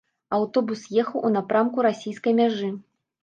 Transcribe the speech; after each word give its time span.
Аўтобус 0.35 0.85
ехаў 1.01 1.27
у 1.29 1.31
напрамку 1.35 1.85
расійскай 1.87 2.37
мяжы. 2.43 2.73